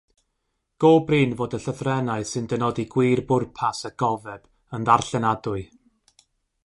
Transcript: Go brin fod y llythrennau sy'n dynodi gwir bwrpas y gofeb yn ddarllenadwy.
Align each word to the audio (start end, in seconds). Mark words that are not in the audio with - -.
Go 0.83 0.89
brin 1.09 1.35
fod 1.41 1.53
y 1.57 1.59
llythrennau 1.65 2.25
sy'n 2.29 2.49
dynodi 2.53 2.87
gwir 2.95 3.23
bwrpas 3.33 3.85
y 3.91 3.93
gofeb 4.05 4.51
yn 4.79 4.89
ddarllenadwy. 4.89 5.67